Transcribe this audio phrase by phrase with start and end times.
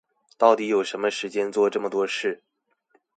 [0.35, 2.41] 到底有什麼時間做這麼多事